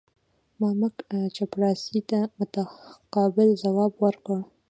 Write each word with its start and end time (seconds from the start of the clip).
مامدک 0.59 0.95
چپړاسي 1.35 1.99
ته 2.09 2.19
متقابل 2.39 3.49
ځواب 3.63 3.91
ورکړ. 4.03 4.37